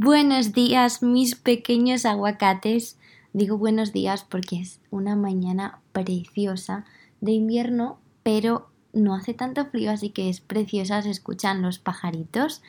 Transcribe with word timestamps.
Buenos 0.00 0.52
días, 0.52 1.02
mis 1.02 1.34
pequeños 1.34 2.06
aguacates. 2.06 2.96
Digo 3.32 3.58
buenos 3.58 3.92
días 3.92 4.22
porque 4.22 4.60
es 4.60 4.78
una 4.92 5.16
mañana 5.16 5.80
preciosa 5.90 6.84
de 7.20 7.32
invierno, 7.32 7.98
pero 8.22 8.68
no 8.92 9.16
hace 9.16 9.34
tanto 9.34 9.66
frío, 9.66 9.90
así 9.90 10.10
que 10.10 10.28
es 10.28 10.40
preciosa, 10.40 11.02
se 11.02 11.10
escuchan 11.10 11.62
los 11.62 11.80
pajaritos. 11.80 12.62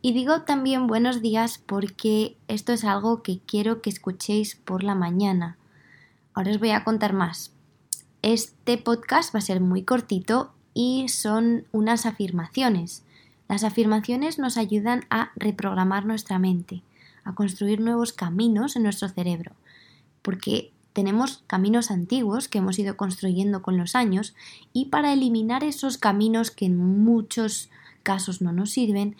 Y 0.00 0.12
digo 0.12 0.42
también 0.42 0.86
buenos 0.86 1.22
días 1.22 1.58
porque 1.58 2.36
esto 2.46 2.72
es 2.72 2.84
algo 2.84 3.20
que 3.20 3.40
quiero 3.40 3.82
que 3.82 3.90
escuchéis 3.90 4.54
por 4.54 4.84
la 4.84 4.94
mañana. 4.94 5.58
Ahora 6.34 6.52
os 6.52 6.60
voy 6.60 6.70
a 6.70 6.84
contar 6.84 7.14
más. 7.14 7.50
Este 8.22 8.78
podcast 8.78 9.34
va 9.34 9.40
a 9.40 9.42
ser 9.42 9.60
muy 9.60 9.82
cortito 9.82 10.52
y 10.72 11.08
son 11.08 11.66
unas 11.72 12.06
afirmaciones. 12.06 13.02
Las 13.48 13.64
afirmaciones 13.64 14.38
nos 14.38 14.56
ayudan 14.56 15.04
a 15.10 15.30
reprogramar 15.36 16.04
nuestra 16.04 16.38
mente, 16.38 16.82
a 17.24 17.34
construir 17.34 17.80
nuevos 17.80 18.12
caminos 18.12 18.76
en 18.76 18.82
nuestro 18.82 19.08
cerebro, 19.08 19.52
porque 20.22 20.72
tenemos 20.92 21.44
caminos 21.46 21.90
antiguos 21.90 22.48
que 22.48 22.58
hemos 22.58 22.78
ido 22.78 22.96
construyendo 22.96 23.62
con 23.62 23.76
los 23.76 23.94
años 23.94 24.34
y 24.72 24.86
para 24.86 25.12
eliminar 25.12 25.62
esos 25.62 25.98
caminos 25.98 26.50
que 26.50 26.66
en 26.66 26.76
muchos 26.76 27.68
casos 28.02 28.40
no 28.40 28.52
nos 28.52 28.70
sirven, 28.70 29.14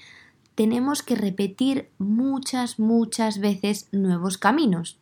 tenemos 0.55 1.03
que 1.03 1.17
repetir 1.17 1.91
muchas, 1.99 2.79
muchas 2.79 3.41
veces 3.41 3.89
nuevos 3.93 4.39
caminos. 4.39 4.97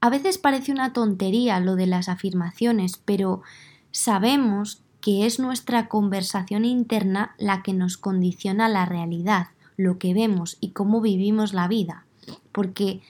A 0.00 0.10
veces 0.10 0.36
parece 0.36 0.70
una 0.70 0.92
tontería 0.92 1.58
lo 1.60 1.76
de 1.76 1.86
las 1.86 2.10
afirmaciones, 2.10 3.00
pero 3.02 3.42
sabemos 3.90 4.82
que 5.06 5.24
es 5.24 5.38
nuestra 5.38 5.86
conversación 5.86 6.64
interna 6.64 7.36
la 7.38 7.62
que 7.62 7.72
nos 7.72 7.96
condiciona 7.96 8.68
la 8.68 8.86
realidad, 8.86 9.50
lo 9.76 10.00
que 10.00 10.12
vemos 10.14 10.56
y 10.60 10.72
cómo 10.72 11.00
vivimos 11.00 11.54
la 11.54 11.68
vida, 11.68 12.06
porque 12.50 13.02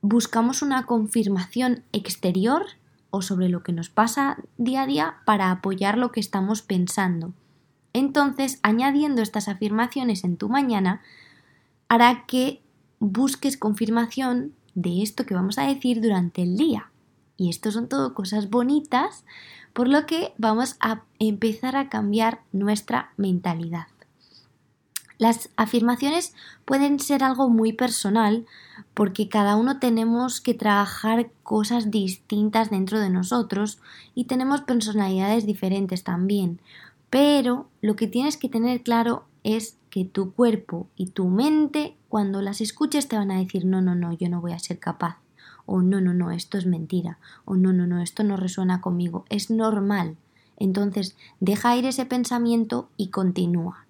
buscamos 0.00 0.62
una 0.62 0.84
confirmación 0.84 1.84
exterior 1.92 2.66
o 3.10 3.22
sobre 3.22 3.48
lo 3.48 3.62
que 3.62 3.70
nos 3.70 3.88
pasa 3.88 4.36
día 4.58 4.82
a 4.82 4.86
día 4.88 5.14
para 5.24 5.52
apoyar 5.52 5.96
lo 5.96 6.10
que 6.10 6.18
estamos 6.18 6.60
pensando. 6.60 7.32
Entonces, 7.92 8.58
añadiendo 8.64 9.22
estas 9.22 9.46
afirmaciones 9.46 10.24
en 10.24 10.36
tu 10.36 10.48
mañana, 10.48 11.02
hará 11.86 12.24
que 12.26 12.62
busques 12.98 13.56
confirmación 13.56 14.54
de 14.74 15.04
esto 15.04 15.24
que 15.24 15.34
vamos 15.34 15.56
a 15.58 15.68
decir 15.68 16.00
durante 16.00 16.42
el 16.42 16.56
día. 16.56 16.90
Y 17.36 17.48
esto 17.48 17.70
son 17.70 17.88
todo 17.88 18.12
cosas 18.12 18.50
bonitas 18.50 19.24
por 19.72 19.88
lo 19.88 20.06
que 20.06 20.32
vamos 20.38 20.76
a 20.80 21.02
empezar 21.18 21.76
a 21.76 21.88
cambiar 21.88 22.42
nuestra 22.52 23.12
mentalidad. 23.16 23.86
Las 25.18 25.50
afirmaciones 25.56 26.34
pueden 26.64 26.98
ser 26.98 27.22
algo 27.22 27.48
muy 27.48 27.72
personal 27.72 28.44
porque 28.92 29.28
cada 29.28 29.56
uno 29.56 29.78
tenemos 29.78 30.40
que 30.40 30.52
trabajar 30.52 31.30
cosas 31.44 31.90
distintas 31.90 32.70
dentro 32.70 32.98
de 32.98 33.08
nosotros 33.08 33.78
y 34.16 34.24
tenemos 34.24 34.62
personalidades 34.62 35.46
diferentes 35.46 36.02
también. 36.02 36.60
Pero 37.08 37.68
lo 37.82 37.94
que 37.94 38.08
tienes 38.08 38.36
que 38.36 38.48
tener 38.48 38.82
claro 38.82 39.24
es 39.44 39.76
que 39.90 40.04
tu 40.04 40.32
cuerpo 40.32 40.88
y 40.96 41.10
tu 41.10 41.28
mente 41.28 41.96
cuando 42.08 42.42
las 42.42 42.60
escuches 42.60 43.06
te 43.06 43.16
van 43.16 43.30
a 43.30 43.38
decir 43.38 43.64
no, 43.64 43.80
no, 43.80 43.94
no, 43.94 44.12
yo 44.12 44.28
no 44.28 44.40
voy 44.40 44.52
a 44.52 44.58
ser 44.58 44.78
capaz 44.78 45.21
o 45.72 45.80
no, 45.80 46.02
no, 46.02 46.12
no, 46.12 46.30
esto 46.30 46.58
es 46.58 46.66
mentira, 46.66 47.18
o 47.46 47.56
no, 47.56 47.72
no, 47.72 47.86
no, 47.86 48.02
esto 48.02 48.24
no 48.24 48.36
resuena 48.36 48.82
conmigo, 48.82 49.24
es 49.30 49.48
normal. 49.48 50.18
Entonces, 50.58 51.16
deja 51.40 51.74
ir 51.74 51.86
ese 51.86 52.04
pensamiento 52.04 52.90
y 52.98 53.08
continúa. 53.08 53.86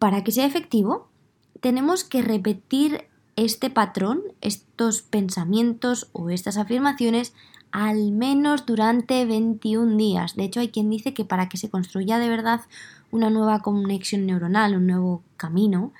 Para 0.00 0.24
que 0.24 0.32
sea 0.32 0.44
efectivo, 0.44 1.06
tenemos 1.60 2.02
que 2.02 2.22
repetir 2.22 3.04
este 3.36 3.70
patrón, 3.70 4.22
estos 4.40 5.02
pensamientos 5.02 6.08
o 6.12 6.30
estas 6.30 6.56
afirmaciones 6.56 7.32
al 7.70 8.10
menos 8.10 8.66
durante 8.66 9.24
21 9.24 9.96
días. 9.96 10.34
De 10.34 10.42
hecho, 10.42 10.58
hay 10.58 10.70
quien 10.70 10.90
dice 10.90 11.14
que 11.14 11.24
para 11.24 11.48
que 11.48 11.58
se 11.58 11.70
construya 11.70 12.18
de 12.18 12.28
verdad 12.28 12.62
una 13.12 13.30
nueva 13.30 13.60
conexión 13.60 14.26
neuronal, 14.26 14.74
un 14.74 14.88
nuevo 14.88 15.22
camino, 15.36 15.92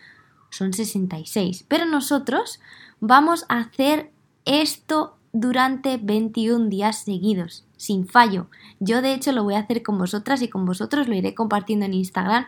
son 0.51 0.73
66. 0.73 1.65
Pero 1.69 1.87
nosotros 1.87 2.59
vamos 3.01 3.45
a 3.49 3.59
hacer 3.59 4.11
esto 4.45 5.17
durante 5.33 5.99
21 5.99 6.69
días 6.69 7.05
seguidos, 7.05 7.65
sin 7.77 8.07
fallo. 8.07 8.47
Yo 8.81 9.03
de 9.03 9.13
hecho 9.13 9.33
lo 9.33 9.45
voy 9.45 9.55
a 9.55 9.61
hacer 9.61 9.83
con 9.83 9.99
vosotras 9.99 10.43
y 10.43 10.49
con 10.49 10.65
vosotros 10.65 11.09
lo 11.09 11.15
iré 11.15 11.35
compartiendo 11.35 11.85
en 11.85 11.95
Instagram, 11.95 12.47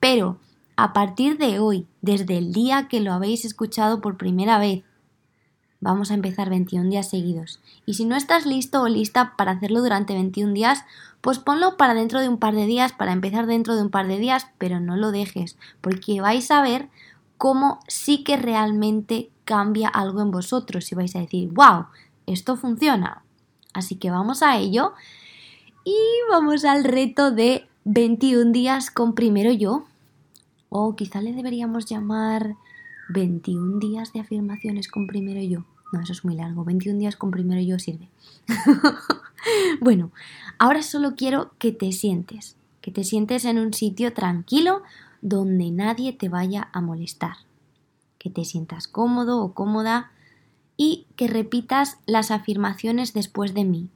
pero 0.00 0.38
a 0.76 0.92
partir 0.92 1.38
de 1.38 1.58
hoy, 1.58 1.86
desde 2.00 2.38
el 2.38 2.52
día 2.52 2.88
que 2.88 3.00
lo 3.00 3.12
habéis 3.12 3.44
escuchado 3.44 4.00
por 4.00 4.16
primera 4.16 4.58
vez, 4.58 4.82
vamos 5.80 6.10
a 6.10 6.14
empezar 6.14 6.48
21 6.48 6.88
días 6.88 7.10
seguidos. 7.10 7.60
Y 7.84 7.94
si 7.94 8.04
no 8.04 8.16
estás 8.16 8.46
listo 8.46 8.82
o 8.82 8.88
lista 8.88 9.34
para 9.36 9.52
hacerlo 9.52 9.82
durante 9.82 10.14
21 10.14 10.54
días, 10.54 10.84
pues 11.20 11.38
ponlo 11.38 11.76
para 11.76 11.94
dentro 11.94 12.20
de 12.20 12.28
un 12.28 12.38
par 12.38 12.54
de 12.54 12.66
días, 12.66 12.92
para 12.92 13.12
empezar 13.12 13.46
dentro 13.46 13.76
de 13.76 13.82
un 13.82 13.90
par 13.90 14.08
de 14.08 14.18
días, 14.18 14.46
pero 14.58 14.80
no 14.80 14.96
lo 14.96 15.10
dejes, 15.10 15.56
porque 15.80 16.20
vais 16.20 16.50
a 16.50 16.62
ver 16.62 16.88
cómo 17.42 17.80
sí 17.88 18.22
que 18.22 18.36
realmente 18.36 19.28
cambia 19.44 19.88
algo 19.88 20.22
en 20.22 20.30
vosotros 20.30 20.92
y 20.92 20.94
vais 20.94 21.16
a 21.16 21.18
decir, 21.18 21.48
wow, 21.48 21.86
esto 22.24 22.56
funciona. 22.56 23.24
Así 23.74 23.96
que 23.96 24.12
vamos 24.12 24.44
a 24.44 24.58
ello 24.58 24.92
y 25.84 25.96
vamos 26.30 26.64
al 26.64 26.84
reto 26.84 27.32
de 27.32 27.66
21 27.82 28.52
días 28.52 28.92
con 28.92 29.16
primero 29.16 29.50
yo. 29.50 29.86
O 30.68 30.94
quizá 30.94 31.20
le 31.20 31.32
deberíamos 31.32 31.86
llamar 31.86 32.54
21 33.08 33.80
días 33.80 34.12
de 34.12 34.20
afirmaciones 34.20 34.86
con 34.86 35.08
primero 35.08 35.40
yo. 35.40 35.64
No, 35.92 36.00
eso 36.00 36.12
es 36.12 36.24
muy 36.24 36.36
largo. 36.36 36.64
21 36.64 37.00
días 37.00 37.16
con 37.16 37.32
primero 37.32 37.60
yo 37.60 37.76
sirve. 37.80 38.08
bueno, 39.80 40.12
ahora 40.60 40.80
solo 40.84 41.16
quiero 41.16 41.50
que 41.58 41.72
te 41.72 41.90
sientes, 41.90 42.54
que 42.80 42.92
te 42.92 43.02
sientes 43.02 43.44
en 43.46 43.58
un 43.58 43.74
sitio 43.74 44.12
tranquilo 44.12 44.84
donde 45.22 45.70
nadie 45.70 46.12
te 46.12 46.28
vaya 46.28 46.68
a 46.72 46.80
molestar, 46.80 47.36
que 48.18 48.28
te 48.28 48.44
sientas 48.44 48.88
cómodo 48.88 49.42
o 49.42 49.54
cómoda 49.54 50.10
y 50.76 51.06
que 51.16 51.28
repitas 51.28 51.98
las 52.06 52.30
afirmaciones 52.30 53.14
después 53.14 53.54
de 53.54 53.64
mí. 53.64 53.88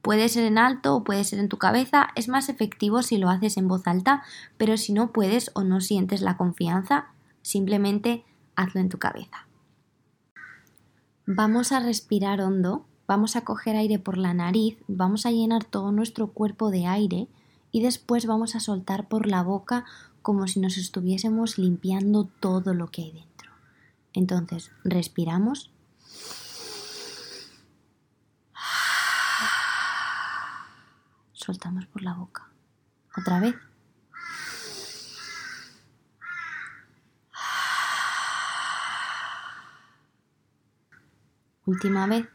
Puede 0.00 0.28
ser 0.28 0.44
en 0.44 0.58
alto 0.58 0.96
o 0.96 1.04
puede 1.04 1.22
ser 1.24 1.38
en 1.38 1.48
tu 1.48 1.58
cabeza, 1.58 2.08
es 2.14 2.28
más 2.28 2.48
efectivo 2.48 3.02
si 3.02 3.18
lo 3.18 3.28
haces 3.28 3.56
en 3.56 3.68
voz 3.68 3.86
alta, 3.86 4.22
pero 4.56 4.76
si 4.76 4.92
no 4.92 5.12
puedes 5.12 5.50
o 5.54 5.64
no 5.64 5.80
sientes 5.80 6.22
la 6.22 6.36
confianza, 6.36 7.08
simplemente 7.42 8.24
hazlo 8.56 8.80
en 8.80 8.88
tu 8.88 8.98
cabeza. 8.98 9.46
Vamos 11.26 11.72
a 11.72 11.80
respirar 11.80 12.40
hondo, 12.40 12.86
vamos 13.06 13.36
a 13.36 13.42
coger 13.42 13.76
aire 13.76 13.98
por 13.98 14.16
la 14.16 14.34
nariz, 14.34 14.78
vamos 14.88 15.26
a 15.26 15.30
llenar 15.30 15.64
todo 15.64 15.92
nuestro 15.92 16.28
cuerpo 16.28 16.70
de 16.70 16.86
aire 16.86 17.28
y 17.72 17.82
después 17.82 18.26
vamos 18.26 18.54
a 18.54 18.60
soltar 18.60 19.08
por 19.08 19.26
la 19.26 19.42
boca 19.42 19.84
como 20.22 20.46
si 20.46 20.60
nos 20.60 20.78
estuviésemos 20.78 21.58
limpiando 21.58 22.24
todo 22.24 22.74
lo 22.74 22.90
que 22.90 23.02
hay 23.02 23.12
dentro. 23.12 23.50
Entonces, 24.12 24.70
respiramos. 24.84 25.70
Soltamos 31.32 31.86
por 31.86 32.02
la 32.02 32.14
boca. 32.14 32.48
Otra 33.16 33.40
vez. 33.40 33.54
Última 41.64 42.06
vez. 42.06 42.26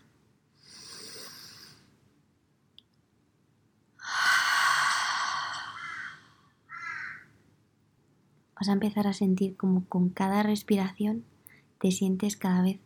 A 8.69 8.73
empezar 8.73 9.07
a 9.07 9.13
sentir 9.13 9.55
como 9.57 9.85
con 9.85 10.09
cada 10.09 10.43
respiración 10.43 11.23
te 11.79 11.91
sientes 11.91 12.37
cada 12.37 12.61
vez 12.61 12.79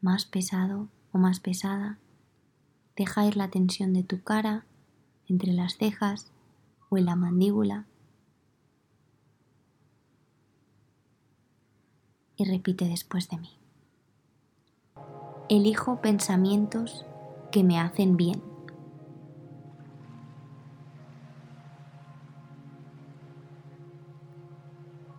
más 0.00 0.24
pesado 0.24 0.88
o 1.12 1.18
más 1.18 1.40
pesada. 1.40 1.98
Deja 2.96 3.26
ir 3.26 3.36
la 3.36 3.50
tensión 3.50 3.92
de 3.92 4.02
tu 4.02 4.22
cara, 4.22 4.64
entre 5.28 5.52
las 5.52 5.76
cejas 5.76 6.30
o 6.88 6.98
en 6.98 7.06
la 7.06 7.16
mandíbula. 7.16 7.86
Y 12.36 12.44
repite 12.44 12.86
después 12.86 13.28
de 13.28 13.38
mí. 13.38 13.50
Elijo 15.48 16.00
pensamientos 16.00 17.06
que 17.52 17.62
me 17.62 17.78
hacen 17.78 18.16
bien. 18.16 18.55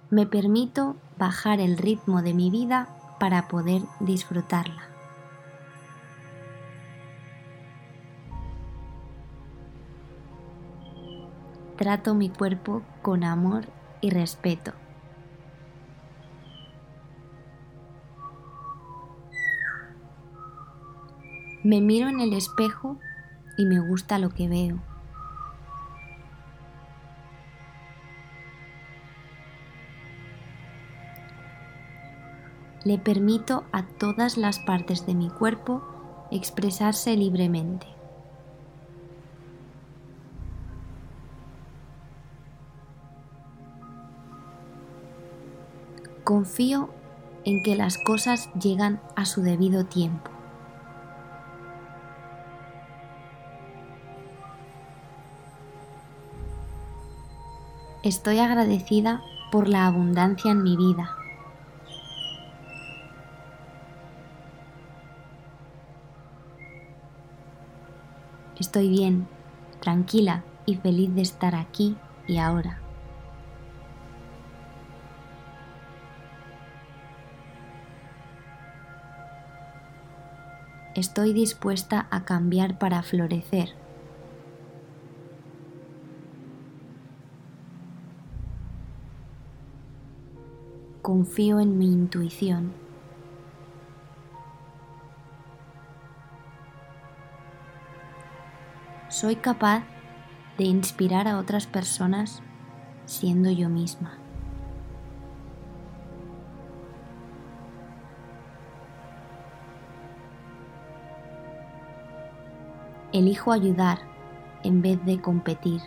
Me 0.09 0.25
permito 0.25 0.95
bajar 1.17 1.59
el 1.59 1.77
ritmo 1.77 2.21
de 2.21 2.33
mi 2.33 2.49
vida 2.49 2.87
para 3.19 3.49
poder 3.49 3.81
disfrutarla. 3.99 4.83
Trato 11.75 12.15
mi 12.15 12.29
cuerpo 12.29 12.83
con 13.01 13.25
amor 13.25 13.65
y 13.99 14.09
respeto. 14.11 14.71
Me 21.63 21.81
miro 21.81 22.07
en 22.07 22.21
el 22.21 22.31
espejo 22.31 22.97
y 23.57 23.65
me 23.65 23.79
gusta 23.79 24.19
lo 24.19 24.29
que 24.29 24.47
veo. 24.47 24.79
Le 32.83 32.97
permito 32.97 33.63
a 33.71 33.83
todas 33.83 34.37
las 34.37 34.59
partes 34.59 35.05
de 35.05 35.13
mi 35.13 35.29
cuerpo 35.29 35.81
expresarse 36.31 37.15
libremente. 37.15 37.87
Confío 46.23 46.89
en 47.45 47.63
que 47.63 47.75
las 47.75 47.97
cosas 47.97 48.49
llegan 48.53 48.99
a 49.15 49.25
su 49.25 49.41
debido 49.41 49.85
tiempo. 49.85 50.29
Estoy 58.03 58.39
agradecida 58.39 59.21
por 59.51 59.67
la 59.67 59.85
abundancia 59.85 60.51
en 60.51 60.63
mi 60.63 60.77
vida. 60.77 61.15
Estoy 68.59 68.89
bien, 68.89 69.27
tranquila 69.79 70.43
y 70.65 70.75
feliz 70.75 71.13
de 71.13 71.21
estar 71.21 71.55
aquí 71.55 71.95
y 72.27 72.37
ahora. 72.37 72.81
estoy 80.97 81.31
dispuesta 81.31 82.07
a 82.09 82.25
cambiar 82.25 82.79
para 82.79 83.03
florecer. 83.03 83.69
Confío 91.03 91.59
en 91.59 91.77
mi 91.77 91.85
intuición. 91.85 92.86
Soy 99.09 99.37
capaz 99.37 99.83
de 100.57 100.65
inspirar 100.65 101.27
a 101.27 101.37
otras 101.37 101.67
personas 101.67 102.41
siendo 103.05 103.49
yo 103.51 103.69
misma. 103.69 104.17
elijo 113.17 113.51
ayudar 113.51 113.99
en 114.63 114.81
vez 114.81 115.03
de 115.05 115.21
competir. 115.21 115.81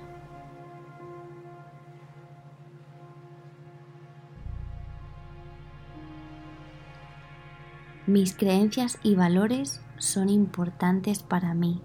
Mis 8.07 8.35
creencias 8.35 8.99
y 9.03 9.15
valores 9.15 9.81
son 9.99 10.29
importantes 10.29 11.23
para 11.23 11.55
mí. 11.55 11.83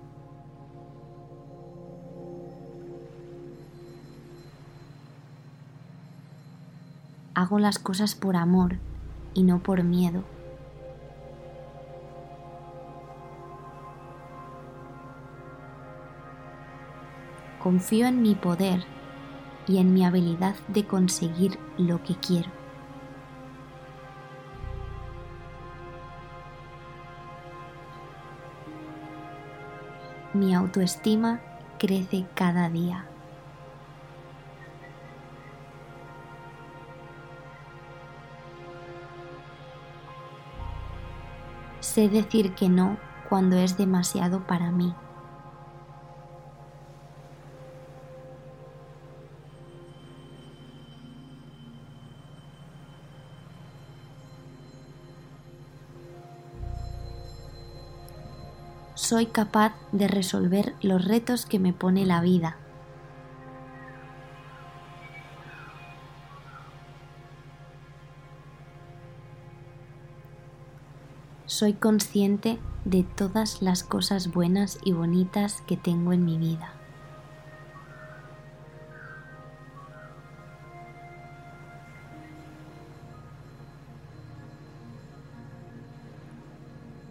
Hago 7.35 7.59
las 7.59 7.77
cosas 7.77 8.15
por 8.15 8.35
amor 8.35 8.77
y 9.33 9.43
no 9.43 9.59
por 9.59 9.83
miedo. 9.83 10.23
confío 17.65 18.05
en 18.05 18.21
mi 18.21 18.35
poder 18.35 18.83
y 19.65 19.79
en 19.79 19.91
mi 19.95 20.05
habilidad 20.05 20.53
de 20.67 20.85
conseguir 20.85 21.57
lo 21.79 22.03
que 22.03 22.13
quiero. 22.13 22.47
Mi 30.35 30.53
autoestima 30.53 31.41
crece 31.79 32.27
cada 32.35 32.69
día. 32.69 33.07
Sé 41.85 42.09
decir 42.09 42.55
que 42.55 42.67
no 42.67 42.97
cuando 43.29 43.57
es 43.57 43.77
demasiado 43.77 44.47
para 44.47 44.71
mí. 44.71 44.95
soy 58.95 59.27
capaz 59.27 59.73
de 59.91 60.07
resolver 60.07 60.73
los 60.81 61.05
retos 61.05 61.45
que 61.45 61.59
me 61.59 61.73
pone 61.73 62.07
la 62.07 62.21
vida. 62.21 62.57
Soy 71.57 71.71
consciente 71.71 72.59
de 72.83 73.03
todas 73.03 73.61
las 73.61 73.85
cosas 73.85 74.33
buenas 74.33 74.77
y 74.83 74.91
bonitas 74.91 75.61
que 75.65 75.77
tengo 75.77 76.11
en 76.11 76.25
mi 76.25 76.37
vida. 76.37 76.73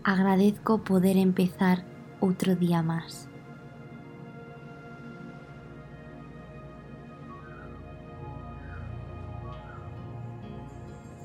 agradezco 0.06 0.84
poder 0.84 1.16
empezar 1.16 1.82
otro 2.20 2.54
día 2.54 2.82
más. 2.82 3.26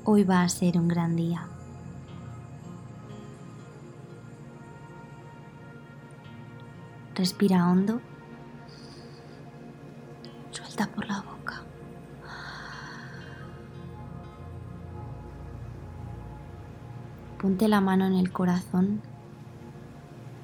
Hoy 0.04 0.24
va 0.24 0.40
a 0.40 0.48
ser 0.48 0.78
un 0.78 0.88
gran 0.88 1.14
día. 1.14 1.46
Respira 7.20 7.68
hondo. 7.68 8.00
Suelta 10.52 10.86
por 10.86 11.06
la 11.06 11.20
boca. 11.20 11.62
ponte 17.38 17.68
la 17.68 17.82
mano 17.82 18.06
en 18.06 18.14
el 18.14 18.32
corazón 18.32 19.02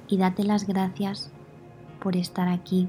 y 0.07 0.17
date 0.17 0.43
las 0.43 0.67
gracias 0.67 1.31
por 1.99 2.15
estar 2.15 2.47
aquí, 2.47 2.87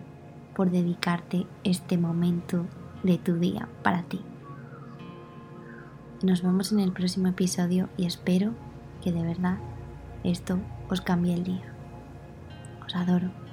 por 0.55 0.71
dedicarte 0.71 1.47
este 1.65 1.97
momento 1.97 2.67
de 3.03 3.17
tu 3.17 3.39
día 3.39 3.71
para 3.83 4.03
ti. 4.03 4.21
Nos 6.23 6.43
vemos 6.43 6.73
en 6.73 6.81
el 6.81 6.93
próximo 6.93 7.29
episodio 7.29 7.89
y 7.97 8.05
espero 8.05 8.53
que 9.03 9.13
de 9.13 9.23
verdad 9.23 9.57
esto 10.25 10.59
os 10.91 11.01
cambie 11.01 11.33
el 11.33 11.45
día. 11.45 11.73
Os 12.85 12.95
adoro. 12.95 13.48